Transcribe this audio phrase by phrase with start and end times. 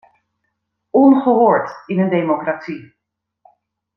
[0.93, 2.95] Ongehoord in een democratie!